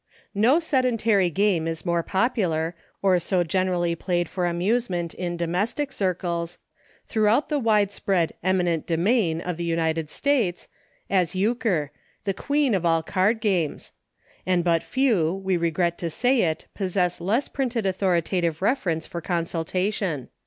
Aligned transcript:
No 0.33 0.59
sedentary 0.59 1.29
game 1.29 1.67
is 1.67 1.85
more 1.85 2.01
popular, 2.01 2.73
or 3.03 3.19
so 3.19 3.43
generally 3.43 3.93
played 3.95 4.27
for 4.27 4.47
amusement 4.47 5.13
in 5.13 5.37
do 5.37 5.45
mestic 5.45 5.91
circles, 5.93 6.57
throughout 7.07 7.49
the 7.49 7.59
wide 7.59 7.91
spread 7.91 8.33
"eminent 8.43 8.87
demesne" 8.87 9.41
of 9.41 9.57
the 9.57 9.63
United 9.63 10.09
States, 10.09 10.67
as 11.07 11.35
Euchre— 11.35 11.91
the 12.25 12.33
Queen 12.33 12.73
of 12.73 12.83
all 12.83 13.03
card 13.03 13.39
games; 13.41 13.91
and 14.43 14.63
but 14.63 14.81
few, 14.81 15.33
we 15.35 15.55
regret 15.55 15.99
to 15.99 16.09
say 16.09 16.41
it, 16.45 16.65
possess 16.73 17.21
less 17.21 17.47
printed 17.47 17.85
authoritative 17.85 18.59
reference 18.63 19.05
for 19.05 19.21
con 19.21 19.45
sultation. 19.45 20.29